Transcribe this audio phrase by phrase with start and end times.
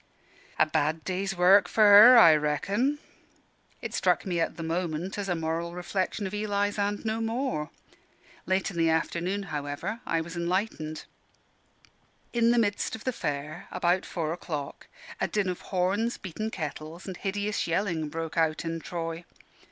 [0.57, 2.97] "A bad day's work for her, I reckon."
[3.83, 7.69] It struck me at the moment as a moral reflection of Eli's, and no more.
[8.47, 11.05] Late in the afternoon, however, I was enlightened.
[12.33, 14.87] In the midst of the Fair, about four o'clock,
[15.19, 19.23] a din of horns, beaten kettles, and hideous yelling, broke out in Troy.